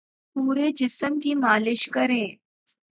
پورے 0.35 0.71
جسم 0.71 1.19
کی 1.19 1.35
مالش 1.35 1.89
کریں 1.93 2.25